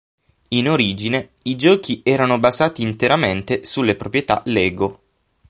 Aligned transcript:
In 0.49 0.67
origine, 0.67 1.33
i 1.43 1.55
giochi 1.55 2.01
erano 2.03 2.39
basati 2.39 2.81
interamente 2.81 3.63
sulle 3.63 3.95
proprietà 3.95 4.41
Lego. 4.45 4.99